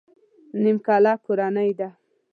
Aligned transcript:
نيمکله 0.61 1.13
کورنۍ 1.25 1.71
ده. 1.79 1.89